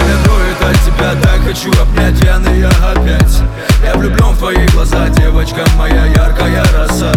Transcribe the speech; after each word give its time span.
Меня 0.00 0.16
дует 0.24 0.60
от 0.62 0.76
тебя, 0.84 1.14
так 1.22 1.40
хочу 1.44 1.70
обнять 1.80 2.18
Пьяный 2.20 2.60
я 2.60 2.68
опять. 2.68 3.42
Я 3.84 3.94
влюблен 3.96 4.32
в 4.32 4.38
твои 4.38 4.66
глаза, 4.68 5.08
девочка 5.08 5.64
моя 5.76 6.06
яркая 6.06 6.64
роса. 6.72 7.12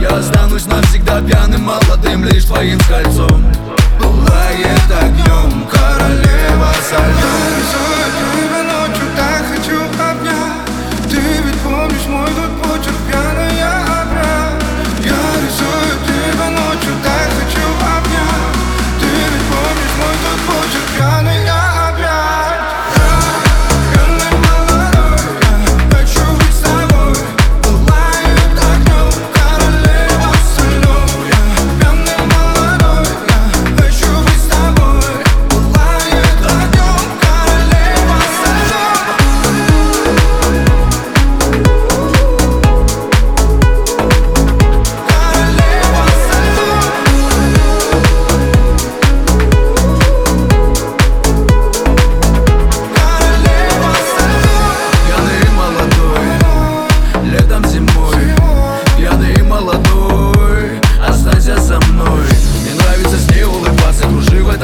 Я 0.00 0.08
останусь 0.08 0.66
навсегда 0.66 1.20
пьяным 1.20 1.62
молодым 1.62 2.24
Лишь 2.24 2.44
твоим 2.44 2.78
кольцом. 2.88 3.35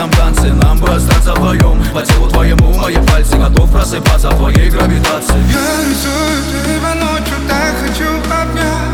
Этом 0.02 0.10
танце 0.12 0.52
Нам 0.52 0.78
бы 0.78 0.88
остаться 0.88 1.32
вдвоем, 1.34 1.82
по 1.92 2.02
телу 2.02 2.28
твоему 2.28 2.72
мои 2.74 2.96
пальцы 3.06 3.36
Готов 3.36 3.70
просыпаться 3.70 4.30
в 4.30 4.36
твоей 4.36 4.70
гравитации. 4.70 5.34
Я 5.52 5.80
рисую 5.84 6.64
тебя 6.64 6.94
ночью, 6.94 7.36
так 7.48 7.74
хочу 7.80 8.08
обнять 8.30 8.91